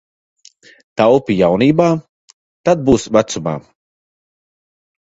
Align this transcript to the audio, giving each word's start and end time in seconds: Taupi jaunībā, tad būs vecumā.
Taupi 1.01 1.35
jaunībā, 1.41 1.91
tad 2.71 2.85
būs 2.91 3.09
vecumā. 3.21 3.57